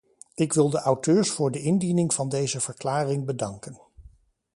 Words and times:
Ik 0.35 0.53
wil 0.53 0.69
de 0.69 0.79
auteurs 0.81 1.31
voor 1.31 1.51
de 1.51 1.61
indiening 1.61 2.13
van 2.13 2.29
deze 2.29 2.59
verklaring 2.59 3.25
bedanken. 3.25 3.79